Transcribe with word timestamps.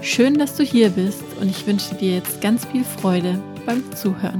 Schön, 0.00 0.38
dass 0.38 0.54
du 0.54 0.62
hier 0.62 0.90
bist 0.90 1.24
und 1.40 1.50
ich 1.50 1.66
wünsche 1.66 1.94
dir 1.96 2.14
jetzt 2.14 2.40
ganz 2.40 2.64
viel 2.66 2.84
Freude 2.84 3.42
beim 3.66 3.82
Zuhören. 3.96 4.38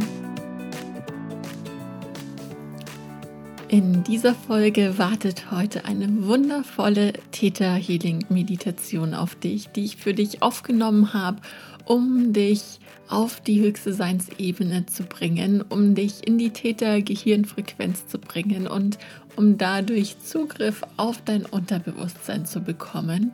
In 3.69 4.05
dieser 4.05 4.35
Folge 4.35 4.99
wartet 4.99 5.51
heute 5.51 5.85
eine 5.85 6.27
wundervolle 6.27 7.13
Theta 7.33 7.75
Healing 7.75 8.25
Meditation 8.29 9.15
auf 9.15 9.35
dich, 9.35 9.69
die 9.69 9.85
ich 9.85 9.97
für 9.97 10.15
dich 10.15 10.43
aufgenommen 10.43 11.13
habe, 11.13 11.41
um 11.85 12.33
dich 12.33 12.79
auf 13.09 13.41
die 13.41 13.61
höchste 13.61 13.93
Seinsebene 13.93 14.87
zu 14.87 15.03
bringen, 15.03 15.65
um 15.69 15.95
dich 15.97 16.27
in 16.27 16.39
die 16.39 16.51
Täter-Gehirnfrequenz 16.51 18.07
zu 18.07 18.19
bringen 18.19 18.69
und 18.69 18.99
um 19.39 19.57
dadurch 19.57 20.19
Zugriff 20.19 20.83
auf 20.97 21.23
dein 21.25 21.47
Unterbewusstsein 21.47 22.45
zu 22.45 22.61
bekommen. 22.61 23.33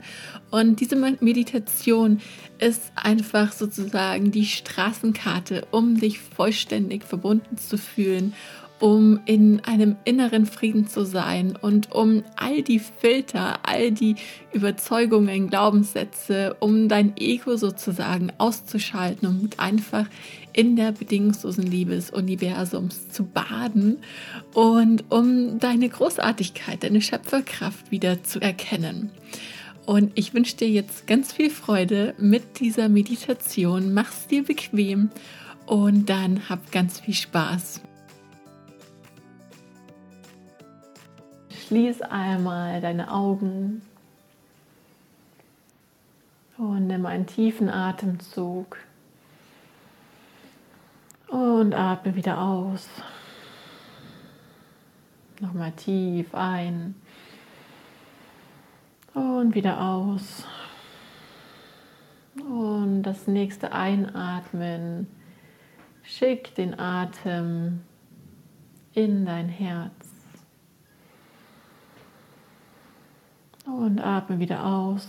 Und 0.51 0.81
diese 0.81 0.97
Meditation 0.97 2.21
ist 2.59 2.93
einfach 2.95 3.53
sozusagen 3.53 4.31
die 4.31 4.45
Straßenkarte, 4.45 5.67
um 5.71 5.99
dich 5.99 6.21
vollständig 6.21 7.05
verbunden 7.05 7.57
zu 7.57 7.79
fühlen 7.79 8.35
um 8.85 9.19
in 9.25 9.61
einem 9.65 9.97
inneren 10.05 10.45
Frieden 10.45 10.87
zu 10.87 11.07
sein 11.07 11.57
und 11.59 11.93
um 11.93 12.23
all 12.37 12.61
die 12.61 12.81
Filter, 12.81 13.61
all 13.63 13.93
die 13.93 14.17
Überzeugungen, 14.53 15.49
Glaubenssätze, 15.49 16.55
um 16.61 16.87
dein 16.91 17.17
Ego 17.17 17.57
sozusagen 17.57 18.31
auszuschalten 18.37 19.27
und 19.27 19.59
einfach 19.59 20.05
in 20.53 20.77
der 20.77 20.93
bedingungslosen 20.93 21.65
Liebe 21.65 21.95
des 21.95 22.11
Universums 22.11 23.09
zu 23.09 23.25
baden 23.25 24.01
und 24.53 25.05
um 25.09 25.59
deine 25.59 25.89
Großartigkeit, 25.89 26.85
deine 26.85 27.01
Schöpferkraft 27.01 27.91
wieder 27.91 28.23
zu 28.23 28.39
erkennen. 28.39 29.09
Und 29.87 30.13
ich 30.15 30.35
wünsche 30.35 30.57
dir 30.59 30.69
jetzt 30.69 31.07
ganz 31.07 31.33
viel 31.33 31.49
Freude 31.49 32.13
mit 32.19 32.61
dieser 32.61 32.91
Meditation. 32.91 33.95
Mach's 33.95 34.27
dir 34.27 34.45
bequem 34.45 35.09
und 35.65 36.11
dann 36.11 36.51
hab 36.51 36.71
ganz 36.71 37.01
viel 37.01 37.15
Spaß. 37.15 37.81
Schließ 41.67 42.03
einmal 42.03 42.83
deine 42.83 43.11
Augen 43.11 43.81
und 46.59 46.87
nimm 46.89 47.07
einen 47.07 47.27
tiefen 47.27 47.71
Atemzug 47.71 48.77
und 51.29 51.73
atme 51.73 52.15
wieder 52.17 52.39
aus. 52.39 52.87
Nochmal 55.41 55.73
tief 55.73 56.35
ein 56.35 56.97
und 59.15 59.55
wieder 59.55 59.81
aus. 59.81 60.47
Und 62.37 63.05
das 63.05 63.27
nächste 63.27 63.73
Einatmen, 63.73 65.07
schick 66.03 66.55
den 66.57 66.79
Atem 66.79 67.81
in 68.93 69.25
dein 69.25 69.49
Herz. 69.49 70.04
Und 73.67 74.01
atme 74.01 74.39
wieder 74.39 74.65
aus. 74.65 75.07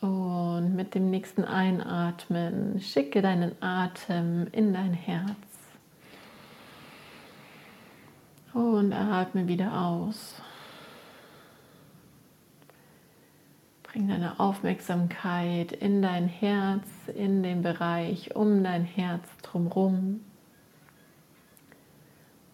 Und 0.00 0.76
mit 0.76 0.94
dem 0.94 1.10
nächsten 1.10 1.44
Einatmen 1.44 2.80
schicke 2.80 3.22
deinen 3.22 3.60
Atem 3.62 4.46
in 4.52 4.74
dein 4.74 4.92
Herz. 4.92 5.36
Und 8.52 8.92
atme 8.92 9.48
wieder 9.48 9.80
aus. 9.80 10.40
Bring 13.82 14.08
deine 14.08 14.38
Aufmerksamkeit 14.38 15.72
in 15.72 16.02
dein 16.02 16.28
Herz, 16.28 16.86
in 17.14 17.42
den 17.42 17.62
Bereich 17.62 18.36
um 18.36 18.62
dein 18.62 18.84
Herz 18.84 19.26
drumherum. 19.42 20.20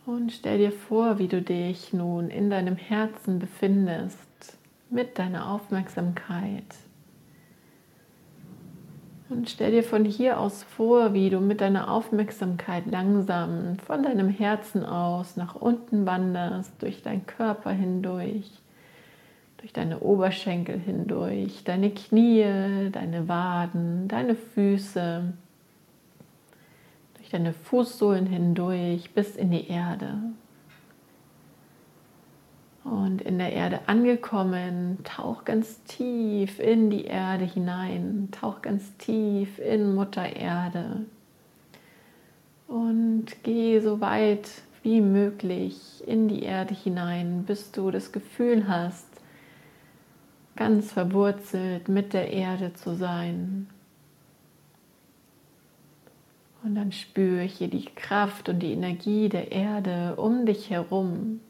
Und 0.04 0.32
stell 0.32 0.58
dir 0.58 0.72
vor, 0.72 1.18
wie 1.20 1.28
du 1.28 1.40
dich 1.40 1.92
nun 1.92 2.28
in 2.28 2.50
deinem 2.50 2.76
Herzen 2.76 3.38
befindest 3.38 4.58
mit 4.90 5.18
deiner 5.18 5.48
Aufmerksamkeit. 5.48 6.64
Und 9.28 9.48
stell 9.48 9.70
dir 9.70 9.84
von 9.84 10.04
hier 10.04 10.40
aus 10.40 10.64
vor, 10.64 11.14
wie 11.14 11.30
du 11.30 11.40
mit 11.40 11.60
deiner 11.60 11.90
Aufmerksamkeit 11.90 12.84
langsam 12.86 13.78
von 13.78 14.02
deinem 14.02 14.28
Herzen 14.28 14.84
aus 14.84 15.36
nach 15.36 15.54
unten 15.54 16.04
wanderst, 16.04 16.82
durch 16.82 17.02
deinen 17.02 17.24
Körper 17.24 17.70
hindurch, 17.70 18.50
durch 19.58 19.72
deine 19.72 20.00
Oberschenkel 20.00 20.78
hindurch, 20.78 21.62
deine 21.64 21.90
Knie, 21.90 22.90
deine 22.90 23.28
Waden, 23.28 24.08
deine 24.08 24.34
Füße 24.34 25.32
deine 27.32 27.52
Fußsohlen 27.52 28.26
hindurch 28.26 29.12
bis 29.14 29.36
in 29.36 29.50
die 29.50 29.68
Erde. 29.68 30.18
Und 32.84 33.22
in 33.22 33.38
der 33.38 33.52
Erde 33.52 33.80
angekommen, 33.86 34.98
tauch 35.04 35.44
ganz 35.44 35.82
tief 35.84 36.58
in 36.58 36.90
die 36.90 37.04
Erde 37.04 37.44
hinein, 37.44 38.28
tauch 38.32 38.60
ganz 38.60 38.96
tief 38.96 39.58
in 39.58 39.94
Mutter 39.94 40.34
Erde 40.34 41.06
und 42.72 43.26
geh 43.42 43.80
so 43.80 44.00
weit 44.00 44.48
wie 44.82 45.02
möglich 45.02 46.02
in 46.06 46.28
die 46.28 46.42
Erde 46.42 46.74
hinein, 46.74 47.44
bis 47.46 47.70
du 47.70 47.90
das 47.90 48.12
Gefühl 48.12 48.66
hast, 48.66 49.06
ganz 50.56 50.90
verwurzelt 50.90 51.88
mit 51.88 52.14
der 52.14 52.32
Erde 52.32 52.72
zu 52.72 52.94
sein. 52.94 53.68
Und 56.64 56.76
dann 56.76 56.92
spüre 56.92 57.42
ich 57.42 57.54
hier 57.54 57.68
die 57.68 57.86
Kraft 57.86 58.48
und 58.48 58.60
die 58.60 58.72
Energie 58.72 59.28
der 59.28 59.50
Erde 59.50 60.14
um 60.16 60.46
dich 60.46 60.70
herum. 60.70 61.40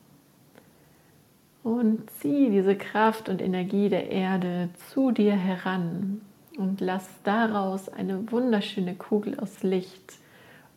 Und 1.63 2.11
zieh 2.19 2.51
diese 2.51 2.77
Kraft 2.77 3.29
und 3.29 3.43
Energie 3.43 3.89
der 3.89 4.11
Erde 4.11 4.71
zu 4.91 5.11
dir 5.11 5.35
heran 5.35 6.23
und 6.57 6.81
lass 6.81 7.09
daraus 7.25 7.89
eine 7.89 8.31
wunderschöne 8.33 8.95
Kugel 8.95 9.39
aus 9.39 9.63
Licht 9.63 10.15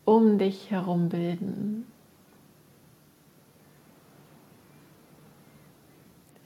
um 0.04 0.38
dich 0.38 0.70
herum 0.70 1.10
bilden. 1.10 1.88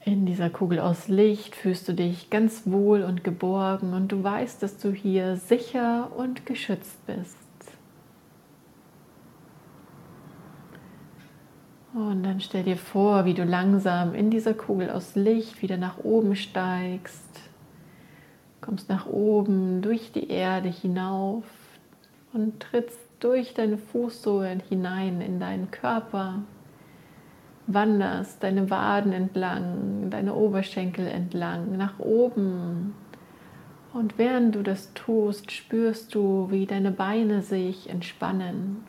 In 0.04 0.24
dieser 0.24 0.48
Kugel 0.48 0.80
aus 0.80 1.08
Licht 1.08 1.54
fühlst 1.54 1.86
du 1.86 1.92
dich 1.92 2.30
ganz 2.30 2.62
wohl 2.64 3.02
und 3.02 3.22
geborgen 3.22 3.92
und 3.92 4.10
du 4.10 4.24
weißt, 4.24 4.62
dass 4.62 4.78
du 4.78 4.92
hier 4.92 5.36
sicher 5.36 6.10
und 6.16 6.46
geschützt 6.46 7.06
bist. 7.06 7.39
Und 11.92 12.22
dann 12.22 12.40
stell 12.40 12.62
dir 12.62 12.76
vor, 12.76 13.24
wie 13.24 13.34
du 13.34 13.42
langsam 13.44 14.14
in 14.14 14.30
dieser 14.30 14.54
Kugel 14.54 14.90
aus 14.90 15.16
Licht 15.16 15.60
wieder 15.60 15.76
nach 15.76 15.98
oben 15.98 16.36
steigst. 16.36 17.40
Kommst 18.60 18.88
nach 18.88 19.06
oben 19.06 19.82
durch 19.82 20.12
die 20.12 20.28
Erde 20.28 20.68
hinauf 20.68 21.44
und 22.32 22.60
trittst 22.60 23.00
durch 23.18 23.54
deine 23.54 23.76
Fußsohlen 23.76 24.60
hinein 24.68 25.20
in 25.20 25.40
deinen 25.40 25.72
Körper. 25.72 26.42
Wanderst 27.66 28.42
deine 28.42 28.70
Waden 28.70 29.12
entlang, 29.12 30.10
deine 30.10 30.34
Oberschenkel 30.34 31.08
entlang, 31.08 31.76
nach 31.76 31.98
oben. 31.98 32.94
Und 33.92 34.16
während 34.16 34.54
du 34.54 34.62
das 34.62 34.94
tust, 34.94 35.50
spürst 35.50 36.14
du, 36.14 36.48
wie 36.50 36.66
deine 36.66 36.92
Beine 36.92 37.42
sich 37.42 37.90
entspannen 37.90 38.84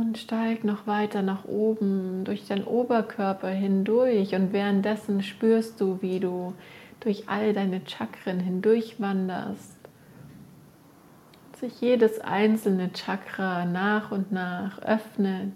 Und 0.00 0.16
steig 0.16 0.62
noch 0.62 0.86
weiter 0.86 1.22
nach 1.22 1.44
oben 1.44 2.22
durch 2.22 2.46
deinen 2.46 2.64
Oberkörper 2.64 3.48
hindurch 3.48 4.32
und 4.32 4.52
währenddessen 4.52 5.24
spürst 5.24 5.80
du, 5.80 6.00
wie 6.02 6.20
du 6.20 6.54
durch 7.00 7.28
all 7.28 7.52
deine 7.52 7.80
Chakren 7.84 8.38
hindurch 8.38 9.00
wanderst. 9.00 9.76
Sich 11.56 11.80
jedes 11.80 12.20
einzelne 12.20 12.92
Chakra 12.92 13.64
nach 13.64 14.12
und 14.12 14.30
nach 14.30 14.80
öffnet, 14.82 15.54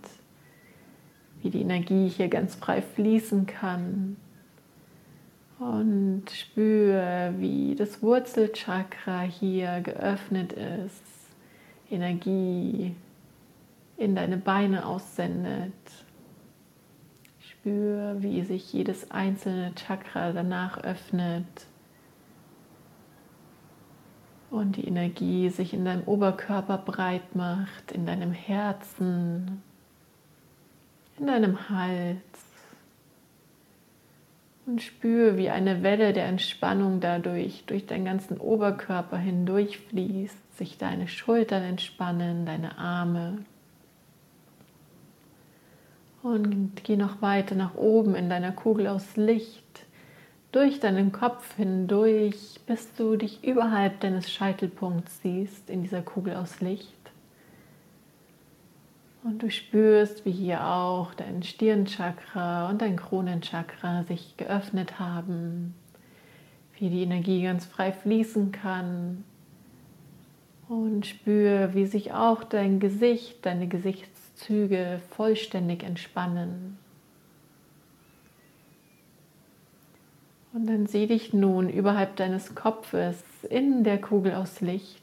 wie 1.41 1.51
die 1.51 1.61
Energie 1.61 2.09
hier 2.09 2.29
ganz 2.29 2.57
frei 2.57 2.83
fließen 2.83 3.47
kann. 3.47 4.17
Und 5.61 6.25
spüre, 6.33 7.35
wie 7.39 7.77
das 7.77 8.03
Wurzelchakra 8.03 9.21
hier 9.21 9.83
geöffnet 9.83 10.53
ist, 10.53 11.05
Energie 11.89 12.97
in 14.03 14.17
deine 14.17 14.37
Beine 14.37 14.85
aussendet. 14.85 15.73
Spür, 17.39 18.17
wie 18.19 18.43
sich 18.43 18.73
jedes 18.73 19.13
einzelne 19.13 19.73
Chakra 19.77 20.33
danach 20.33 20.79
öffnet 20.83 21.47
und 24.51 24.77
die 24.77 24.89
Energie 24.89 25.49
sich 25.51 25.73
in 25.73 25.85
deinem 25.85 26.03
Oberkörper 26.03 26.79
breit 26.79 27.37
macht, 27.37 27.93
in 27.93 28.05
deinem 28.05 28.33
Herzen, 28.33 29.63
in 31.19 31.29
deinem 31.29 31.71
Hals. 31.71 32.19
Und 34.67 34.83
spür, 34.83 35.37
wie 35.37 35.51
eine 35.51 35.85
Welle 35.85 36.13
der 36.13 36.27
Entspannung 36.27 36.99
dadurch 37.01 37.65
durch 37.67 37.87
deinen 37.87 38.05
ganzen 38.05 38.39
Oberkörper 38.39 39.17
hindurchfließt, 39.17 40.57
sich 40.59 40.77
deine 40.77 41.07
Schultern 41.07 41.63
entspannen, 41.63 42.45
deine 42.47 42.79
Arme. 42.79 43.45
Und 46.23 46.85
geh 46.85 46.97
noch 46.97 47.21
weiter 47.21 47.55
nach 47.57 47.75
oben 47.75 48.15
in 48.15 48.31
deiner 48.31 48.53
Kugel 48.53 48.87
aus 48.87 49.17
Licht, 49.17 49.87
durch 50.53 50.79
deinen 50.79 51.11
Kopf 51.11 51.57
hindurch, 51.57 52.61
bis 52.67 52.95
du 52.95 53.17
dich 53.17 53.43
überhalb 53.43 54.01
deines 54.01 54.31
Scheitelpunkts 54.31 55.23
siehst 55.23 55.69
in 55.69 55.83
dieser 55.83 56.03
Kugel 56.03 56.37
aus 56.37 56.61
Licht. 56.61 56.93
Und 59.25 59.43
du 59.43 59.51
spürst, 59.51 60.25
wie 60.25 60.33
hier 60.33 60.67
auch 60.67 61.15
dein 61.15 61.43
Stirnchakra 61.43 62.69
und 62.69 62.83
dein 62.83 62.97
Kronenchakra 62.97 64.03
sich 64.05 64.37
geöffnet 64.37 64.99
haben, 64.99 65.75
wie 66.79 66.91
die 66.91 67.03
Energie 67.03 67.43
ganz 67.43 67.65
frei 67.65 67.93
fließen 67.93 68.53
kann. 68.53 69.25
Und 70.69 71.07
spür, 71.07 71.75
wie 71.75 71.87
sich 71.87 72.13
auch 72.13 72.45
dein 72.45 72.81
Gesicht, 72.81 73.47
deine 73.47 73.69
Gesichts 73.69 74.12
Züge 74.35 75.01
vollständig 75.11 75.83
entspannen. 75.83 76.79
Und 80.53 80.67
dann 80.67 80.87
sieh 80.87 81.07
dich 81.07 81.33
nun 81.33 81.71
überhalb 81.71 82.17
deines 82.17 82.55
Kopfes 82.55 83.23
in 83.49 83.85
der 83.85 84.01
Kugel 84.01 84.35
aus 84.35 84.61
Licht. 84.61 85.03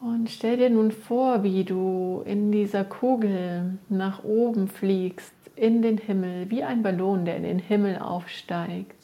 Und 0.00 0.28
stell 0.28 0.58
dir 0.58 0.68
nun 0.68 0.90
vor, 0.90 1.42
wie 1.42 1.64
du 1.64 2.22
in 2.26 2.52
dieser 2.52 2.84
Kugel 2.84 3.78
nach 3.88 4.24
oben 4.24 4.68
fliegst, 4.68 5.32
in 5.56 5.80
den 5.80 5.96
Himmel, 5.96 6.50
wie 6.50 6.62
ein 6.62 6.82
Ballon, 6.82 7.24
der 7.24 7.36
in 7.36 7.44
den 7.44 7.58
Himmel 7.58 7.98
aufsteigt. 7.98 8.94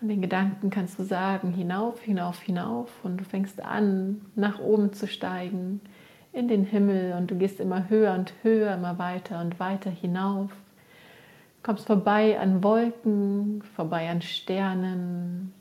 Und 0.00 0.08
den 0.08 0.20
Gedanken 0.20 0.70
kannst 0.70 0.98
du 0.98 1.04
sagen, 1.04 1.52
hinauf, 1.52 2.00
hinauf, 2.02 2.40
hinauf. 2.42 2.90
Und 3.04 3.18
du 3.18 3.24
fängst 3.24 3.64
an, 3.64 4.22
nach 4.34 4.58
oben 4.58 4.92
zu 4.92 5.06
steigen 5.06 5.80
in 6.32 6.48
den 6.48 6.64
Himmel 6.64 7.14
und 7.16 7.30
du 7.30 7.36
gehst 7.36 7.60
immer 7.60 7.88
höher 7.88 8.14
und 8.14 8.32
höher, 8.42 8.74
immer 8.74 8.98
weiter 8.98 9.40
und 9.40 9.60
weiter 9.60 9.90
hinauf. 9.90 10.50
Kommst 11.62 11.86
vorbei 11.86 12.40
an 12.40 12.62
Wolken, 12.64 13.62
vorbei 13.76 14.08
an 14.08 14.22
Sternen, 14.22 15.52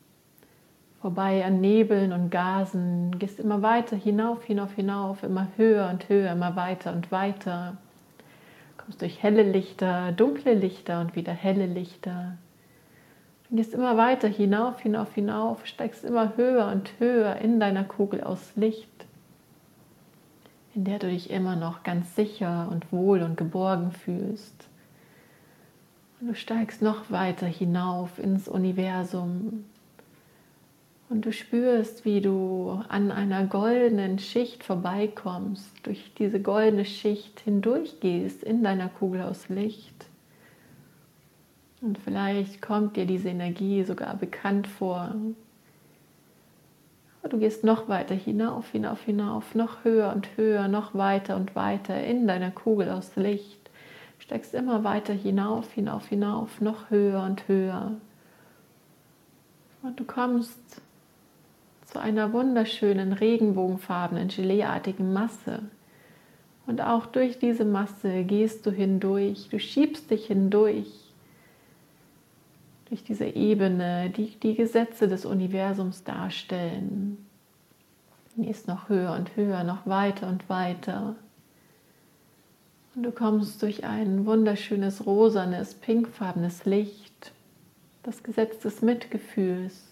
vorbei 1.02 1.46
an 1.46 1.62
Nebeln 1.62 2.14
und 2.14 2.32
Gasen, 2.32 3.20
gehst 3.20 3.40
immer 3.40 3.62
weiter 3.62 3.98
hinauf, 3.98 4.44
hinauf, 4.44 4.74
hinauf, 4.74 5.24
immer 5.24 5.48
höher 5.58 5.90
und 5.90 6.08
höher, 6.10 6.32
immer 6.32 6.56
weiter 6.56 6.94
und 6.94 7.12
weiter. 7.12 7.78
Kommst 8.78 9.02
durch 9.02 9.22
helle 9.22 9.44
Lichter, 9.44 10.12
dunkle 10.14 10.54
Lichter 10.54 11.02
und 11.02 11.16
wieder 11.16 11.34
helle 11.34 11.68
Lichter. 11.68 12.38
Du 13.50 13.58
gehst 13.58 13.74
immer 13.74 13.98
weiter 13.98 14.30
hinauf, 14.30 14.80
hinauf, 14.80 15.14
hinauf, 15.14 15.66
steigst 15.68 16.06
immer 16.06 16.38
höher 16.38 16.68
und 16.68 16.94
höher 17.00 17.36
in 17.36 17.60
deiner 17.60 17.84
Kugel 17.84 18.24
aus 18.24 18.54
Licht 18.56 18.90
in 20.74 20.86
der 20.86 21.00
du 21.00 21.10
dich 21.10 21.30
immer 21.30 21.56
noch 21.56 21.84
ganz 21.84 22.16
sicher 22.16 22.68
und 22.72 22.92
wohl 22.92 23.22
und 23.22 23.38
geborgen 23.38 23.92
fühlst. 23.92 24.68
Und 26.20 26.30
du 26.30 26.36
steigst 26.36 26.82
noch 26.82 27.10
weiter 27.12 27.48
hinauf 27.48 28.20
ins 28.20 28.48
Universum 28.48 29.66
und 31.12 31.26
du 31.26 31.34
spürst, 31.34 32.06
wie 32.06 32.22
du 32.22 32.82
an 32.88 33.12
einer 33.12 33.46
goldenen 33.46 34.18
Schicht 34.18 34.64
vorbeikommst, 34.64 35.70
durch 35.84 36.14
diese 36.18 36.40
goldene 36.40 36.86
Schicht 36.86 37.42
hindurchgehst 37.42 38.44
in 38.44 38.64
deiner 38.64 38.88
Kugel 38.88 39.24
aus 39.24 39.50
Licht. 39.50 40.06
Und 41.82 41.98
vielleicht 41.98 42.62
kommt 42.62 42.96
dir 42.96 43.06
diese 43.06 43.28
Energie 43.28 43.84
sogar 43.84 44.16
bekannt 44.16 44.68
vor, 44.68 45.14
Du 47.30 47.38
gehst 47.38 47.64
noch 47.64 47.88
weiter 47.88 48.16
hinauf, 48.16 48.72
hinauf, 48.72 49.04
hinauf, 49.04 49.56
noch 49.56 49.84
höher 49.84 50.12
und 50.14 50.36
höher, 50.38 50.68
noch 50.68 50.96
weiter 50.96 51.36
und 51.36 51.56
weiter 51.56 52.04
in 52.04 52.28
deiner 52.28 52.52
Kugel 52.52 52.90
aus 52.90 53.16
Licht. 53.16 53.70
Steigst 54.20 54.54
immer 54.54 54.84
weiter 54.84 55.14
hinauf, 55.14 55.72
hinauf, 55.72 56.08
hinauf, 56.08 56.62
noch 56.62 56.90
höher 56.90 57.24
und 57.24 57.48
höher. 57.48 57.94
Und 59.84 60.00
du 60.00 60.04
kommst 60.04 60.82
zu 61.86 62.00
einer 62.00 62.34
wunderschönen 62.34 63.14
regenbogenfarbenen, 63.14 64.30
geleeartigen 64.30 65.14
Masse. 65.14 65.64
Und 66.66 66.82
auch 66.82 67.06
durch 67.06 67.38
diese 67.38 67.66
Masse 67.66 68.24
gehst 68.24 68.66
du 68.66 68.72
hindurch, 68.72 69.50
du 69.50 69.60
schiebst 69.60 70.10
dich 70.10 70.28
hindurch 70.28 71.11
durch 72.92 73.06
diese 73.06 73.26
Ebene, 73.26 74.10
die 74.10 74.38
die 74.38 74.54
Gesetze 74.54 75.08
des 75.08 75.24
Universums 75.24 76.04
darstellen. 76.04 77.26
Gehst 78.36 78.68
noch 78.68 78.90
höher 78.90 79.14
und 79.14 79.38
höher, 79.38 79.64
noch 79.64 79.88
weiter 79.88 80.28
und 80.28 80.50
weiter. 80.50 81.16
Und 82.94 83.04
du 83.04 83.12
kommst 83.12 83.64
durch 83.64 83.86
ein 83.86 84.26
wunderschönes, 84.26 85.06
rosanes, 85.06 85.74
pinkfarbenes 85.74 86.66
Licht, 86.66 87.32
das 88.04 88.24
Gesetz 88.24 88.60
des 88.60 88.82
Mitgefühls. 88.82 89.86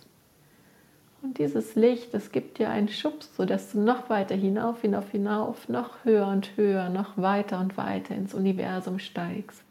Und 1.22 1.38
dieses 1.38 1.76
Licht, 1.76 2.14
das 2.14 2.34
gibt 2.34 2.60
dir 2.60 2.70
einen 2.70 2.90
Schubs, 2.90 3.34
sodass 3.38 3.72
du 3.72 3.80
noch 3.80 4.10
weiter 4.10 4.36
hinauf, 4.36 4.82
hinauf, 4.82 5.10
hinauf, 5.12 5.70
noch 5.70 6.04
höher 6.04 6.28
und 6.28 6.58
höher, 6.58 6.90
noch 6.90 7.18
weiter 7.18 7.62
und 7.62 7.78
weiter 7.78 8.14
ins 8.14 8.34
Universum 8.34 9.00
steigst 9.00 9.64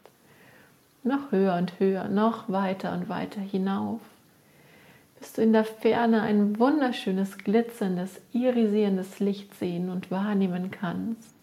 noch 1.03 1.31
höher 1.31 1.55
und 1.55 1.79
höher, 1.79 2.07
noch 2.09 2.49
weiter 2.49 2.93
und 2.93 3.09
weiter 3.09 3.41
hinauf, 3.41 4.01
bis 5.19 5.33
du 5.33 5.41
in 5.41 5.53
der 5.53 5.65
Ferne 5.65 6.21
ein 6.21 6.59
wunderschönes, 6.59 7.37
glitzerndes, 7.37 8.21
irisierendes 8.33 9.19
Licht 9.19 9.53
sehen 9.55 9.89
und 9.89 10.11
wahrnehmen 10.11 10.71
kannst. 10.71 11.35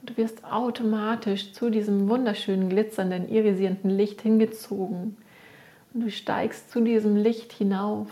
Und 0.00 0.10
du 0.10 0.16
wirst 0.16 0.44
automatisch 0.44 1.52
zu 1.52 1.70
diesem 1.70 2.08
wunderschönen, 2.08 2.68
glitzernden, 2.68 3.28
irisierenden 3.28 3.90
Licht 3.90 4.20
hingezogen. 4.20 5.16
Und 5.94 6.00
du 6.00 6.10
steigst 6.10 6.70
zu 6.70 6.80
diesem 6.80 7.16
Licht 7.16 7.52
hinauf 7.52 8.08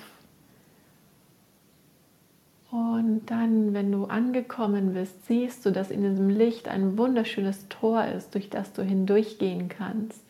und 2.71 3.23
dann, 3.27 3.75
wenn 3.75 3.91
du 3.91 4.05
angekommen 4.05 4.95
bist, 4.95 5.27
siehst 5.27 5.67
du, 5.67 5.73
dass 5.73 5.91
in 5.91 6.03
diesem 6.03 6.29
Licht 6.29 6.69
ein 6.69 6.97
wunderschönes 6.97 7.69
Tor 7.69 8.05
ist, 8.05 8.35
durch 8.35 8.49
das 8.49 8.73
du 8.73 8.83
hindurchgehen 8.83 9.69
kannst. 9.69 10.21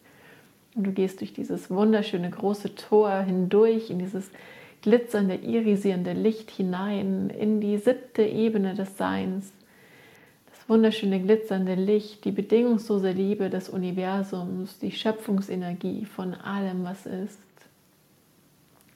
Und 0.75 0.85
du 0.87 0.93
gehst 0.93 1.21
durch 1.21 1.35
dieses 1.35 1.71
wunderschöne 1.71 2.31
große 2.31 2.75
Tor 2.77 3.21
hindurch, 3.21 3.91
in 3.91 3.99
dieses 3.99 4.31
glitzernde, 4.81 5.35
irisierende 5.35 6.15
Licht 6.15 6.51
hinein, 6.51 7.29
in 7.29 7.61
die 7.61 7.77
siebte 7.77 8.23
Ebene 8.23 8.75
des 8.75 8.97
Seins. 8.97 9.53
Das 10.51 10.67
wunderschöne, 10.67 11.21
glitzernde 11.21 11.75
Licht, 11.75 12.25
die 12.25 12.33
bedingungslose 12.33 13.11
Liebe 13.11 13.51
des 13.51 13.69
Universums, 13.69 14.79
die 14.79 14.93
Schöpfungsenergie 14.93 16.07
von 16.07 16.33
allem, 16.33 16.85
was 16.85 17.05
ist. 17.05 17.39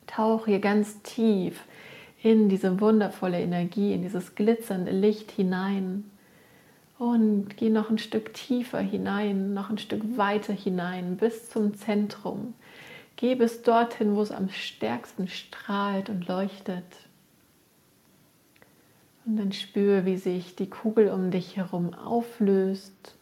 Tauch 0.06 0.46
hier 0.46 0.60
ganz 0.60 1.02
tief 1.02 1.62
in 2.24 2.48
diese 2.48 2.80
wundervolle 2.80 3.38
Energie, 3.38 3.92
in 3.92 4.00
dieses 4.00 4.34
glitzernde 4.34 4.92
Licht 4.92 5.30
hinein. 5.30 6.10
Und 6.98 7.58
geh 7.58 7.68
noch 7.68 7.90
ein 7.90 7.98
Stück 7.98 8.32
tiefer 8.32 8.80
hinein, 8.80 9.52
noch 9.52 9.68
ein 9.68 9.76
Stück 9.76 10.16
weiter 10.16 10.54
hinein, 10.54 11.18
bis 11.18 11.50
zum 11.50 11.74
Zentrum. 11.74 12.54
Geh 13.16 13.34
bis 13.34 13.60
dorthin, 13.60 14.16
wo 14.16 14.22
es 14.22 14.32
am 14.32 14.48
stärksten 14.48 15.28
strahlt 15.28 16.08
und 16.08 16.26
leuchtet. 16.26 16.86
Und 19.26 19.36
dann 19.36 19.52
spüre, 19.52 20.06
wie 20.06 20.16
sich 20.16 20.56
die 20.56 20.70
Kugel 20.70 21.10
um 21.10 21.30
dich 21.30 21.58
herum 21.58 21.92
auflöst 21.92 23.16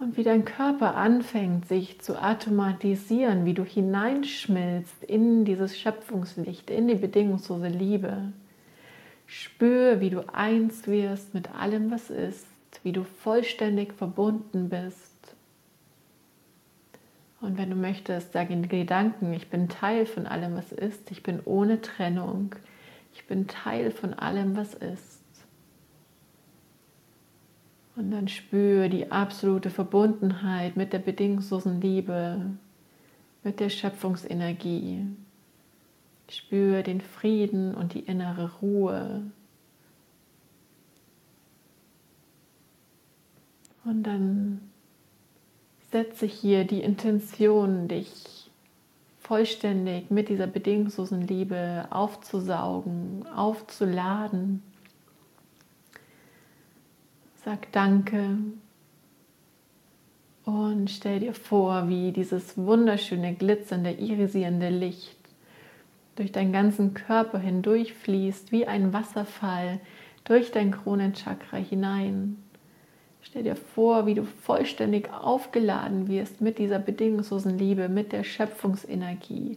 und 0.00 0.16
wie 0.16 0.22
dein 0.22 0.46
Körper 0.46 0.96
anfängt, 0.96 1.68
sich 1.68 2.00
zu 2.00 2.20
automatisieren, 2.20 3.44
wie 3.44 3.52
du 3.52 3.64
hineinschmilzt 3.64 5.04
in 5.04 5.44
dieses 5.44 5.78
Schöpfungslicht, 5.78 6.70
in 6.70 6.88
die 6.88 6.94
bedingungslose 6.94 7.68
Liebe. 7.68 8.32
Spür, 9.26 10.00
wie 10.00 10.10
du 10.10 10.26
eins 10.34 10.86
wirst 10.86 11.34
mit 11.34 11.54
allem, 11.54 11.90
was 11.90 12.08
ist, 12.08 12.46
wie 12.82 12.92
du 12.92 13.04
vollständig 13.04 13.92
verbunden 13.92 14.70
bist. 14.70 15.36
Und 17.42 17.58
wenn 17.58 17.70
du 17.70 17.76
möchtest, 17.76 18.32
sag 18.32 18.50
in 18.50 18.68
Gedanken, 18.68 19.32
ich 19.34 19.48
bin 19.48 19.68
Teil 19.68 20.06
von 20.06 20.26
allem, 20.26 20.56
was 20.56 20.72
ist. 20.72 21.10
Ich 21.10 21.22
bin 21.22 21.40
ohne 21.44 21.80
Trennung. 21.80 22.54
Ich 23.14 23.26
bin 23.26 23.46
Teil 23.46 23.90
von 23.90 24.14
allem, 24.14 24.56
was 24.56 24.74
ist. 24.74 25.19
Und 28.00 28.12
dann 28.12 28.28
spüre 28.28 28.88
die 28.88 29.12
absolute 29.12 29.68
Verbundenheit 29.68 30.74
mit 30.74 30.94
der 30.94 31.00
bedingungslosen 31.00 31.82
Liebe, 31.82 32.46
mit 33.44 33.60
der 33.60 33.68
Schöpfungsenergie. 33.68 35.04
Spüre 36.30 36.82
den 36.82 37.02
Frieden 37.02 37.74
und 37.74 37.92
die 37.92 38.00
innere 38.00 38.52
Ruhe. 38.62 39.20
Und 43.84 44.04
dann 44.04 44.62
setze 45.92 46.24
hier 46.24 46.64
die 46.64 46.80
Intention, 46.80 47.86
dich 47.86 48.50
vollständig 49.18 50.10
mit 50.10 50.30
dieser 50.30 50.46
bedingungslosen 50.46 51.26
Liebe 51.26 51.86
aufzusaugen, 51.90 53.26
aufzuladen. 53.28 54.62
Sag 57.42 57.72
Danke 57.72 58.36
und 60.44 60.90
stell 60.90 61.20
dir 61.20 61.32
vor, 61.32 61.88
wie 61.88 62.12
dieses 62.12 62.58
wunderschöne, 62.58 63.34
glitzernde, 63.34 63.92
irisierende 63.92 64.68
Licht 64.68 65.16
durch 66.16 66.32
deinen 66.32 66.52
ganzen 66.52 66.92
Körper 66.92 67.38
hindurch 67.38 67.94
fließt, 67.94 68.52
wie 68.52 68.66
ein 68.66 68.92
Wasserfall 68.92 69.80
durch 70.24 70.50
dein 70.50 70.70
Kronenchakra 70.70 71.56
hinein. 71.56 72.36
Stell 73.22 73.44
dir 73.44 73.56
vor, 73.56 74.04
wie 74.04 74.14
du 74.14 74.24
vollständig 74.24 75.10
aufgeladen 75.10 76.08
wirst 76.08 76.42
mit 76.42 76.58
dieser 76.58 76.78
bedingungslosen 76.78 77.56
Liebe, 77.56 77.88
mit 77.88 78.12
der 78.12 78.22
Schöpfungsenergie. 78.22 79.56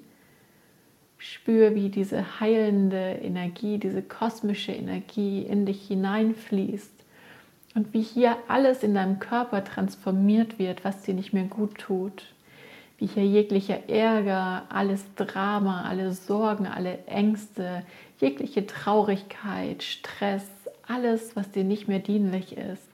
Spür, 1.17 1.75
wie 1.75 1.89
diese 1.89 2.39
heilende 2.39 3.19
Energie, 3.21 3.77
diese 3.77 4.01
kosmische 4.01 4.71
Energie 4.71 5.41
in 5.41 5.65
dich 5.65 5.85
hineinfließt 5.87 7.02
und 7.75 7.93
wie 7.93 8.01
hier 8.01 8.37
alles 8.47 8.83
in 8.83 8.93
deinem 8.93 9.19
Körper 9.19 9.63
transformiert 9.63 10.59
wird, 10.59 10.83
was 10.83 11.01
dir 11.01 11.13
nicht 11.13 11.33
mehr 11.33 11.45
gut 11.45 11.77
tut. 11.77 12.25
Wie 12.97 13.07
hier 13.07 13.25
jeglicher 13.25 13.89
Ärger, 13.89 14.63
alles 14.69 15.03
Drama, 15.15 15.83
alle 15.83 16.13
Sorgen, 16.13 16.67
alle 16.67 17.05
Ängste, 17.05 17.83
jegliche 18.19 18.67
Traurigkeit, 18.67 19.81
Stress, 19.83 20.45
alles, 20.87 21.35
was 21.35 21.51
dir 21.51 21.63
nicht 21.63 21.87
mehr 21.87 21.99
dienlich 21.99 22.55
ist, 22.55 22.87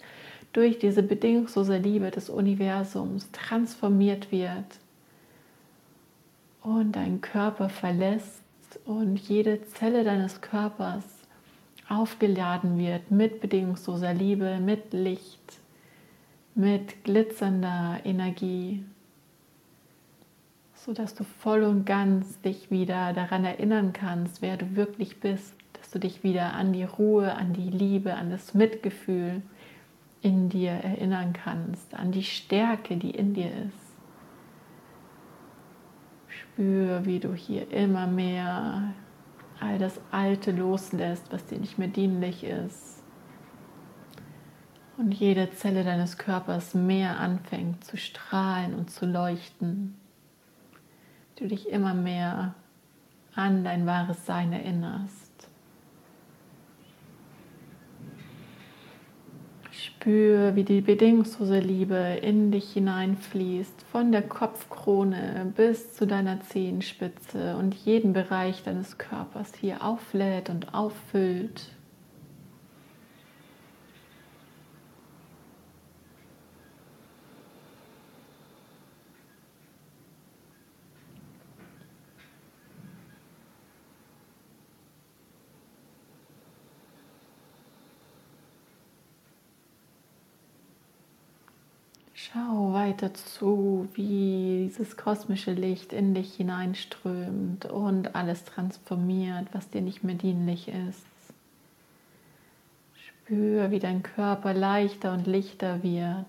durch 0.53 0.79
diese 0.79 1.03
bedingungslose 1.03 1.77
Liebe 1.77 2.11
des 2.11 2.29
Universums 2.29 3.29
transformiert 3.31 4.31
wird 4.31 4.79
und 6.63 6.93
dein 6.93 7.21
Körper 7.21 7.69
verlässt 7.69 8.41
und 8.85 9.17
jede 9.17 9.61
Zelle 9.67 10.03
deines 10.03 10.41
Körpers 10.41 11.03
aufgeladen 11.89 12.77
wird 12.77 13.11
mit 13.11 13.41
bedingungsloser 13.41 14.13
Liebe, 14.13 14.59
mit 14.59 14.93
Licht, 14.93 15.59
mit 16.55 17.03
glitzernder 17.03 17.99
Energie, 18.03 18.83
sodass 20.75 21.15
du 21.15 21.23
voll 21.23 21.63
und 21.63 21.85
ganz 21.85 22.39
dich 22.41 22.71
wieder 22.71 23.13
daran 23.13 23.43
erinnern 23.43 23.91
kannst, 23.93 24.41
wer 24.41 24.57
du 24.57 24.75
wirklich 24.75 25.19
bist, 25.19 25.53
dass 25.73 25.89
du 25.89 25.99
dich 25.99 26.23
wieder 26.23 26.53
an 26.53 26.73
die 26.73 26.83
Ruhe, 26.83 27.33
an 27.33 27.53
die 27.53 27.69
Liebe, 27.69 28.13
an 28.13 28.29
das 28.29 28.53
Mitgefühl, 28.53 29.41
in 30.21 30.49
dir 30.49 30.71
erinnern 30.71 31.33
kannst, 31.33 31.93
an 31.95 32.11
die 32.11 32.23
Stärke, 32.23 32.97
die 32.97 33.11
in 33.11 33.33
dir 33.33 33.47
ist. 33.47 33.89
Spür, 36.27 37.05
wie 37.05 37.19
du 37.19 37.33
hier 37.33 37.71
immer 37.71 38.05
mehr 38.05 38.93
all 39.59 39.77
das 39.77 39.99
Alte 40.11 40.51
loslässt, 40.51 41.31
was 41.31 41.45
dir 41.45 41.59
nicht 41.59 41.77
mehr 41.77 41.87
dienlich 41.87 42.43
ist. 42.43 43.03
Und 44.97 45.13
jede 45.13 45.51
Zelle 45.51 45.83
deines 45.83 46.17
Körpers 46.17 46.73
mehr 46.73 47.19
anfängt 47.19 47.83
zu 47.83 47.97
strahlen 47.97 48.73
und 48.73 48.91
zu 48.91 49.05
leuchten. 49.05 49.95
Du 51.37 51.47
dich 51.47 51.69
immer 51.69 51.93
mehr 51.93 52.55
an 53.33 53.63
dein 53.63 53.85
wahres 53.85 54.25
Sein 54.25 54.51
erinnerst. 54.51 55.28
Spür, 59.99 60.55
wie 60.55 60.63
die 60.63 60.79
bedingungslose 60.79 61.59
Liebe 61.59 62.19
in 62.21 62.51
dich 62.51 62.71
hineinfließt, 62.71 63.83
von 63.91 64.13
der 64.13 64.21
Kopfkrone 64.21 65.51
bis 65.57 65.93
zu 65.93 66.07
deiner 66.07 66.39
Zehenspitze 66.39 67.57
und 67.57 67.73
jeden 67.73 68.13
Bereich 68.13 68.63
deines 68.63 68.97
Körpers 68.97 69.51
hier 69.59 69.83
auflädt 69.83 70.49
und 70.49 70.73
auffüllt. 70.73 71.71
Schau 92.89 92.95
weiter 92.95 93.13
zu, 93.13 93.87
wie 93.93 94.67
dieses 94.69 94.97
kosmische 94.97 95.51
Licht 95.51 95.93
in 95.93 96.13
dich 96.13 96.35
hineinströmt 96.35 97.65
und 97.65 98.15
alles 98.15 98.45
transformiert, 98.45 99.47
was 99.51 99.69
dir 99.69 99.81
nicht 99.81 100.03
mehr 100.03 100.15
dienlich 100.15 100.69
ist. 100.69 101.05
Spür, 102.95 103.69
wie 103.71 103.79
dein 103.79 104.01
Körper 104.01 104.53
leichter 104.53 105.13
und 105.13 105.27
lichter 105.27 105.83
wird. 105.83 106.25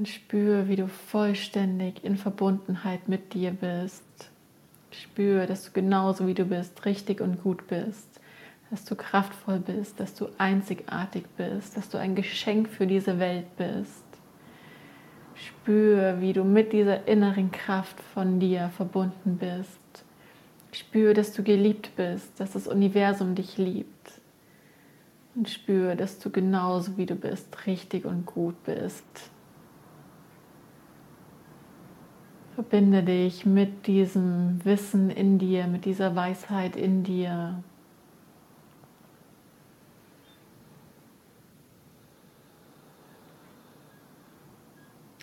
Und 0.00 0.08
spür, 0.08 0.66
wie 0.66 0.76
du 0.76 0.88
vollständig 0.88 2.02
in 2.04 2.16
Verbundenheit 2.16 3.06
mit 3.06 3.34
dir 3.34 3.50
bist. 3.50 4.30
Spür, 4.90 5.46
dass 5.46 5.64
du 5.64 5.72
genauso 5.72 6.26
wie 6.26 6.32
du 6.32 6.46
bist, 6.46 6.86
richtig 6.86 7.20
und 7.20 7.42
gut 7.42 7.66
bist, 7.66 8.18
dass 8.70 8.86
du 8.86 8.94
kraftvoll 8.94 9.58
bist, 9.58 10.00
dass 10.00 10.14
du 10.14 10.28
einzigartig 10.38 11.24
bist, 11.36 11.76
dass 11.76 11.90
du 11.90 11.98
ein 11.98 12.14
Geschenk 12.14 12.70
für 12.70 12.86
diese 12.86 13.18
Welt 13.18 13.44
bist. 13.58 14.02
Spür, 15.34 16.18
wie 16.22 16.32
du 16.32 16.44
mit 16.44 16.72
dieser 16.72 17.06
inneren 17.06 17.52
Kraft 17.52 18.00
von 18.14 18.40
dir 18.40 18.70
verbunden 18.74 19.36
bist. 19.36 20.06
Spür, 20.72 21.12
dass 21.12 21.34
du 21.34 21.42
geliebt 21.42 21.94
bist, 21.96 22.40
dass 22.40 22.52
das 22.52 22.66
Universum 22.66 23.34
dich 23.34 23.58
liebt. 23.58 24.12
Und 25.34 25.50
spür, 25.50 25.94
dass 25.94 26.18
du 26.18 26.30
genauso 26.30 26.96
wie 26.96 27.04
du 27.04 27.16
bist, 27.16 27.66
richtig 27.66 28.06
und 28.06 28.24
gut 28.24 28.64
bist. 28.64 29.30
Verbinde 32.60 33.02
dich 33.02 33.46
mit 33.46 33.86
diesem 33.86 34.62
Wissen 34.64 35.08
in 35.08 35.38
dir, 35.38 35.66
mit 35.66 35.86
dieser 35.86 36.14
Weisheit 36.14 36.76
in 36.76 37.04
dir. 37.04 37.62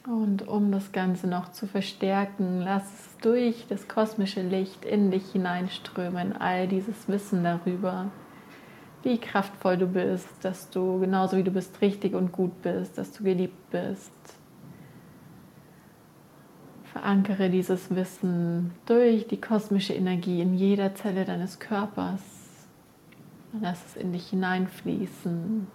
Und 0.07 0.47
um 0.47 0.71
das 0.71 0.91
Ganze 0.91 1.27
noch 1.27 1.51
zu 1.51 1.67
verstärken, 1.67 2.61
lass 2.61 2.85
es 2.85 3.17
durch 3.21 3.67
das 3.69 3.87
kosmische 3.87 4.41
Licht 4.41 4.83
in 4.83 5.11
dich 5.11 5.31
hineinströmen, 5.31 6.35
all 6.35 6.67
dieses 6.67 7.07
Wissen 7.07 7.43
darüber, 7.43 8.09
wie 9.03 9.19
kraftvoll 9.19 9.77
du 9.77 9.85
bist, 9.85 10.27
dass 10.41 10.71
du 10.71 10.99
genauso 11.01 11.37
wie 11.37 11.43
du 11.43 11.51
bist 11.51 11.81
richtig 11.81 12.15
und 12.15 12.31
gut 12.31 12.63
bist, 12.63 12.97
dass 12.97 13.11
du 13.11 13.23
geliebt 13.23 13.69
bist. 13.69 14.36
Verankere 16.97 17.51
dieses 17.51 17.93
Wissen 17.95 18.71
durch 18.87 19.27
die 19.27 19.39
kosmische 19.39 19.93
Energie 19.93 20.41
in 20.41 20.55
jeder 20.55 20.95
Zelle 20.95 21.25
deines 21.25 21.59
Körpers. 21.59 22.21
Lass 23.61 23.85
es 23.85 23.95
in 23.97 24.13
dich 24.13 24.29
hineinfließen. 24.29 25.67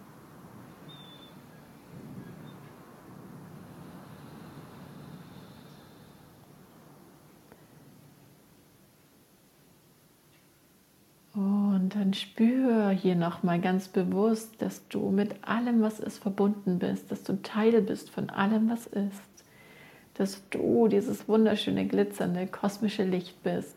Und 11.34 11.94
dann 11.94 12.14
spür 12.14 12.90
hier 12.90 13.14
nochmal 13.14 13.60
ganz 13.60 13.86
bewusst, 13.86 14.60
dass 14.60 14.88
du 14.88 15.10
mit 15.10 15.46
allem, 15.46 15.82
was 15.82 16.00
ist, 16.00 16.18
verbunden 16.18 16.80
bist, 16.80 17.12
dass 17.12 17.22
du 17.22 17.40
Teil 17.42 17.80
bist 17.80 18.10
von 18.10 18.28
allem, 18.28 18.68
was 18.68 18.88
ist, 18.88 19.31
dass 20.14 20.42
du 20.50 20.88
dieses 20.88 21.28
wunderschöne, 21.28 21.86
glitzernde, 21.86 22.46
kosmische 22.46 23.04
Licht 23.04 23.42
bist. 23.42 23.76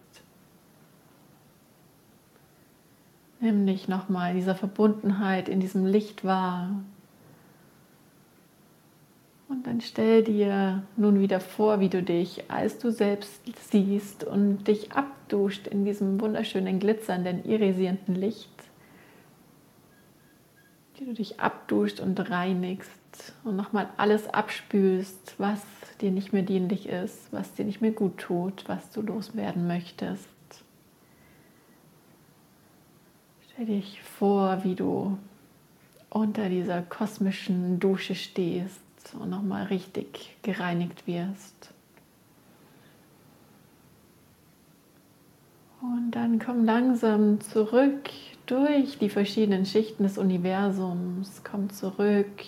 Nimm 3.39 3.65
dich 3.65 3.87
nochmal 3.87 4.33
dieser 4.33 4.55
Verbundenheit 4.55 5.49
in 5.49 5.59
diesem 5.59 5.85
Licht 5.85 6.23
wahr. 6.23 6.83
Und 9.47 9.67
dann 9.67 9.81
stell 9.81 10.23
dir 10.23 10.83
nun 10.97 11.19
wieder 11.19 11.39
vor, 11.39 11.79
wie 11.79 11.89
du 11.89 12.01
dich 12.01 12.49
als 12.49 12.79
du 12.79 12.91
selbst 12.91 13.41
siehst 13.69 14.23
und 14.23 14.67
dich 14.67 14.91
abduscht 14.93 15.67
in 15.67 15.85
diesem 15.85 16.19
wunderschönen, 16.19 16.79
glitzernden, 16.79 17.45
irisierenden 17.45 18.15
Licht. 18.15 18.49
Wie 20.97 21.05
du 21.05 21.13
dich 21.13 21.39
abduscht 21.39 21.99
und 21.99 22.17
reinigst 22.29 23.04
und 23.43 23.55
nochmal 23.55 23.89
alles 23.97 24.27
abspülst, 24.27 25.35
was 25.37 25.61
dir 26.01 26.11
nicht 26.11 26.33
mehr 26.33 26.41
dienlich 26.41 26.87
ist, 26.87 27.31
was 27.31 27.53
dir 27.53 27.65
nicht 27.65 27.81
mehr 27.81 27.91
gut 27.91 28.17
tut, 28.17 28.63
was 28.67 28.89
du 28.91 29.01
loswerden 29.01 29.67
möchtest. 29.67 30.27
Stell 33.49 33.67
dich 33.67 34.01
vor, 34.01 34.63
wie 34.63 34.75
du 34.75 35.17
unter 36.09 36.49
dieser 36.49 36.81
kosmischen 36.81 37.79
Dusche 37.79 38.15
stehst 38.15 38.81
und 39.19 39.29
nochmal 39.29 39.65
richtig 39.65 40.35
gereinigt 40.41 41.07
wirst. 41.07 41.73
Und 45.81 46.11
dann 46.11 46.39
komm 46.39 46.65
langsam 46.65 47.41
zurück 47.41 48.09
durch 48.45 48.97
die 48.97 49.09
verschiedenen 49.09 49.65
Schichten 49.65 50.03
des 50.03 50.17
Universums. 50.17 51.41
Komm 51.43 51.69
zurück, 51.69 52.43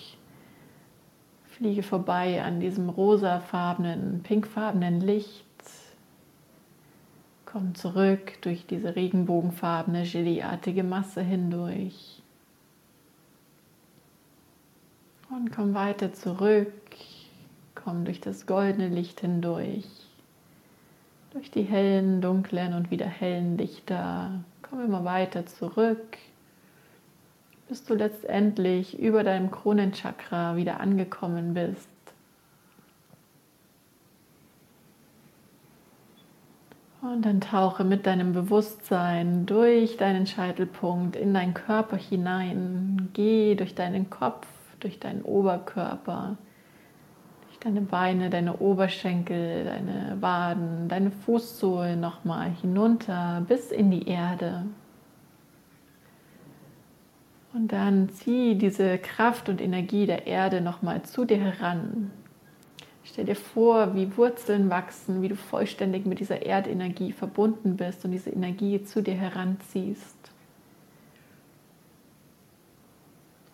fliege 1.58 1.82
vorbei 1.82 2.40
an 2.40 2.60
diesem 2.60 2.88
rosafarbenen, 2.88 4.20
pinkfarbenen 4.22 5.00
Licht. 5.00 5.44
Komm 7.46 7.74
zurück 7.74 8.40
durch 8.42 8.64
diese 8.66 8.94
regenbogenfarbene, 8.94 10.04
gelieartige 10.04 10.84
Masse 10.84 11.20
hindurch. 11.20 12.22
Und 15.30 15.50
komm 15.50 15.74
weiter 15.74 16.12
zurück, 16.12 16.72
komm 17.74 18.04
durch 18.04 18.20
das 18.20 18.46
goldene 18.46 18.88
Licht 18.88 19.20
hindurch, 19.20 19.86
durch 21.32 21.50
die 21.50 21.64
hellen, 21.64 22.20
dunklen 22.20 22.72
und 22.72 22.92
wieder 22.92 23.06
hellen 23.06 23.58
Lichter. 23.58 24.44
Komm 24.62 24.84
immer 24.84 25.04
weiter 25.04 25.44
zurück, 25.44 26.18
bis 27.68 27.84
du 27.84 27.94
letztendlich 27.94 28.98
über 28.98 29.24
deinem 29.24 29.50
Kronenchakra 29.50 30.56
wieder 30.56 30.80
angekommen 30.80 31.54
bist. 31.54 31.88
Und 37.00 37.24
dann 37.24 37.40
tauche 37.40 37.84
mit 37.84 38.06
deinem 38.06 38.32
Bewusstsein 38.32 39.46
durch 39.46 39.96
deinen 39.96 40.26
Scheitelpunkt 40.26 41.14
in 41.14 41.32
deinen 41.32 41.54
Körper 41.54 41.96
hinein. 41.96 43.10
Geh 43.12 43.54
durch 43.54 43.74
deinen 43.74 44.10
Kopf 44.10 44.46
durch 44.80 44.98
deinen 44.98 45.22
Oberkörper, 45.22 46.36
durch 47.46 47.58
deine 47.60 47.80
Beine, 47.80 48.30
deine 48.30 48.58
Oberschenkel, 48.58 49.64
deine 49.64 50.16
Waden, 50.20 50.88
deine 50.88 51.10
Fußsohlen 51.10 52.00
nochmal 52.00 52.50
hinunter 52.60 53.42
bis 53.46 53.70
in 53.70 53.90
die 53.90 54.08
Erde. 54.08 54.64
Und 57.58 57.72
dann 57.72 58.08
zieh 58.10 58.54
diese 58.54 58.98
Kraft 58.98 59.48
und 59.48 59.60
Energie 59.60 60.06
der 60.06 60.28
Erde 60.28 60.60
nochmal 60.60 61.02
zu 61.02 61.24
dir 61.24 61.38
heran. 61.38 62.12
Stell 63.02 63.24
dir 63.24 63.34
vor, 63.34 63.96
wie 63.96 64.16
Wurzeln 64.16 64.70
wachsen, 64.70 65.22
wie 65.22 65.28
du 65.28 65.34
vollständig 65.34 66.06
mit 66.06 66.20
dieser 66.20 66.46
Erdenergie 66.46 67.10
verbunden 67.10 67.76
bist 67.76 68.04
und 68.04 68.12
diese 68.12 68.30
Energie 68.30 68.84
zu 68.84 69.02
dir 69.02 69.16
heranziehst. 69.16 70.16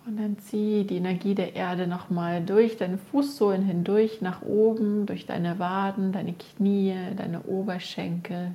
Und 0.04 0.18
dann 0.18 0.36
zieh 0.36 0.84
die 0.84 0.98
Energie 0.98 1.34
der 1.34 1.56
Erde 1.56 1.86
nochmal 1.86 2.44
durch 2.44 2.76
deine 2.76 2.98
Fußsohlen 2.98 3.62
hindurch 3.62 4.20
nach 4.20 4.42
oben, 4.42 5.06
durch 5.06 5.24
deine 5.24 5.58
Waden, 5.58 6.12
deine 6.12 6.34
Knie, 6.34 6.94
deine 7.16 7.44
Oberschenkel, 7.44 8.50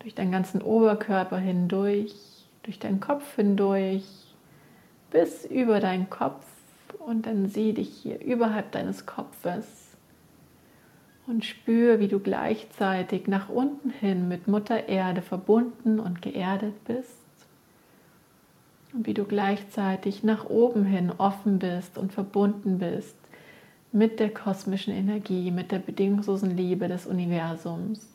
durch 0.00 0.14
deinen 0.14 0.32
ganzen 0.32 0.60
Oberkörper 0.60 1.38
hindurch, 1.38 2.12
durch 2.64 2.78
deinen 2.78 3.00
Kopf 3.00 3.36
hindurch, 3.36 4.25
bis 5.10 5.44
über 5.44 5.80
deinen 5.80 6.10
Kopf 6.10 6.44
und 6.98 7.26
dann 7.26 7.48
sieh 7.48 7.72
dich 7.72 7.88
hier 7.88 8.20
überhalb 8.20 8.72
deines 8.72 9.06
Kopfes 9.06 9.66
und 11.26 11.44
spür, 11.44 11.98
wie 11.98 12.08
du 12.08 12.20
gleichzeitig 12.20 13.26
nach 13.26 13.48
unten 13.48 13.90
hin 13.90 14.28
mit 14.28 14.48
Mutter 14.48 14.88
Erde 14.88 15.22
verbunden 15.22 15.98
und 15.98 16.22
geerdet 16.22 16.84
bist 16.84 17.16
und 18.92 19.06
wie 19.06 19.14
du 19.14 19.24
gleichzeitig 19.24 20.22
nach 20.22 20.48
oben 20.48 20.84
hin 20.84 21.12
offen 21.16 21.58
bist 21.58 21.98
und 21.98 22.12
verbunden 22.12 22.78
bist 22.78 23.16
mit 23.92 24.20
der 24.20 24.32
kosmischen 24.32 24.94
Energie, 24.94 25.50
mit 25.50 25.72
der 25.72 25.78
bedingungslosen 25.78 26.56
Liebe 26.56 26.88
des 26.88 27.06
Universums, 27.06 28.06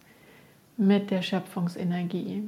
mit 0.77 1.11
der 1.11 1.21
Schöpfungsenergie. 1.21 2.43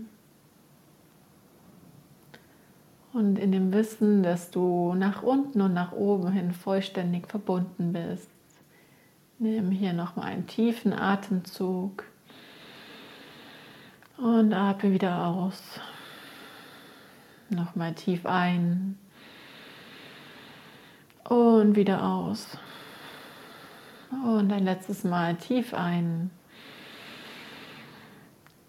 Und 3.14 3.38
in 3.38 3.52
dem 3.52 3.72
Wissen, 3.72 4.24
dass 4.24 4.50
du 4.50 4.96
nach 4.96 5.22
unten 5.22 5.62
und 5.62 5.74
nach 5.74 5.92
oben 5.92 6.32
hin 6.32 6.52
vollständig 6.52 7.28
verbunden 7.28 7.94
bist, 7.94 8.28
nimm 9.38 9.70
hier 9.70 9.94
nochmal 9.94 10.32
einen 10.32 10.48
tiefen 10.48 10.94
Atemzug 10.94 12.06
und 14.18 14.52
atme 14.54 14.92
wieder 14.92 15.28
aus. 15.28 15.62
Nochmal 17.50 17.94
tief 17.94 18.26
ein 18.26 18.98
und 21.30 21.76
wieder 21.76 22.04
aus. 22.04 22.58
Und 24.10 24.52
ein 24.52 24.64
letztes 24.64 25.04
Mal 25.04 25.36
tief 25.36 25.76
ein 25.76 26.32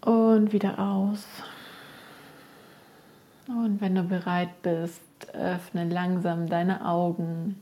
und 0.01 0.53
wieder 0.53 0.77
aus. 0.77 1.25
Und 3.47 3.79
wenn 3.79 3.93
du 3.93 4.01
bereit 4.03 4.61
bist, 4.63 5.01
öffne 5.33 5.87
langsam 5.87 6.49
deine 6.49 6.83
Augen 6.83 7.55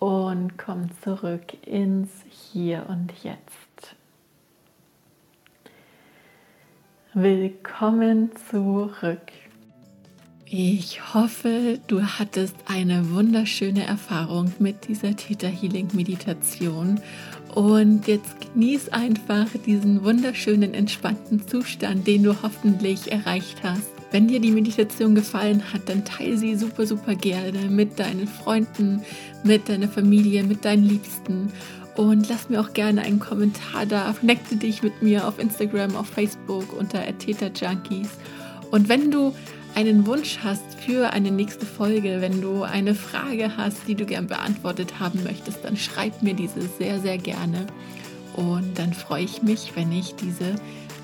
und 0.00 0.58
komm 0.58 0.90
zurück 1.00 1.54
ins 1.64 2.10
Hier 2.28 2.86
und 2.88 3.12
Jetzt. 3.22 3.94
Willkommen 7.14 8.30
zurück. 8.50 9.32
Ich 10.44 11.14
hoffe, 11.14 11.78
du 11.86 12.02
hattest 12.02 12.56
eine 12.66 13.10
wunderschöne 13.10 13.84
Erfahrung 13.84 14.52
mit 14.58 14.88
dieser 14.88 15.14
Theta 15.14 15.46
Healing 15.46 15.88
Meditation 15.92 17.00
und 17.56 18.06
jetzt 18.06 18.52
genieß 18.52 18.90
einfach 18.90 19.46
diesen 19.64 20.04
wunderschönen 20.04 20.74
entspannten 20.74 21.48
Zustand, 21.48 22.06
den 22.06 22.22
du 22.22 22.42
hoffentlich 22.42 23.10
erreicht 23.10 23.62
hast. 23.62 23.92
Wenn 24.10 24.28
dir 24.28 24.40
die 24.40 24.50
Meditation 24.50 25.14
gefallen 25.14 25.62
hat, 25.72 25.88
dann 25.88 26.04
teile 26.04 26.36
sie 26.36 26.54
super, 26.54 26.86
super 26.86 27.14
gerne 27.14 27.70
mit 27.70 27.98
deinen 27.98 28.28
Freunden, 28.28 29.00
mit 29.42 29.70
deiner 29.70 29.88
Familie, 29.88 30.42
mit 30.42 30.66
deinen 30.66 30.84
Liebsten 30.84 31.50
und 31.96 32.28
lass 32.28 32.50
mir 32.50 32.60
auch 32.60 32.74
gerne 32.74 33.00
einen 33.00 33.20
Kommentar 33.20 33.86
da. 33.86 34.14
Connecte 34.20 34.56
dich 34.56 34.82
mit 34.82 35.00
mir 35.00 35.26
auf 35.26 35.38
Instagram, 35.38 35.96
auf 35.96 36.08
Facebook 36.08 36.78
unter 36.78 37.02
Junkies. 37.08 38.10
Und 38.70 38.90
wenn 38.90 39.10
du 39.10 39.34
einen 39.76 40.06
Wunsch 40.06 40.38
hast 40.42 40.80
für 40.80 41.12
eine 41.12 41.30
nächste 41.30 41.66
Folge, 41.66 42.22
wenn 42.22 42.40
du 42.40 42.62
eine 42.62 42.94
Frage 42.94 43.58
hast, 43.58 43.86
die 43.86 43.94
du 43.94 44.06
gern 44.06 44.26
beantwortet 44.26 44.98
haben 44.98 45.22
möchtest, 45.22 45.62
dann 45.64 45.76
schreib 45.76 46.22
mir 46.22 46.32
diese 46.32 46.62
sehr, 46.62 46.98
sehr 46.98 47.18
gerne. 47.18 47.66
Und 48.34 48.78
dann 48.78 48.94
freue 48.94 49.24
ich 49.24 49.42
mich, 49.42 49.72
wenn 49.76 49.92
ich 49.92 50.14
diese 50.14 50.54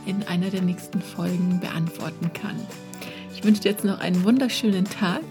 in 0.07 0.23
einer 0.23 0.49
der 0.49 0.63
nächsten 0.63 1.03
Folgen 1.03 1.61
beantworten 1.61 2.33
kann. 2.33 2.57
Ich 3.35 3.45
wünsche 3.45 3.61
dir 3.61 3.73
jetzt 3.73 3.85
noch 3.85 4.01
einen 4.01 4.25
wunderschönen 4.25 4.87
Tag. 4.87 5.23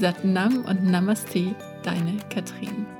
Satnam 0.00 0.64
und 0.64 0.84
Namaste, 0.84 1.54
deine 1.82 2.14
Katrin. 2.30 2.95